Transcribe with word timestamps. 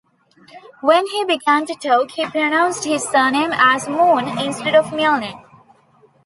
When 0.81 1.05
he 1.05 1.23
began 1.25 1.67
to 1.67 1.75
talk, 1.75 2.09
he 2.09 2.25
pronounced 2.25 2.85
his 2.85 3.03
surname 3.07 3.51
as 3.53 3.87
Moon 3.87 4.35
instead 4.39 4.73
of 4.73 4.91
Milne. 4.91 5.43